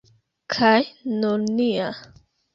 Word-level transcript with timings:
Kaj 0.53 0.71
nur 1.19 1.45
nia! 1.61 1.93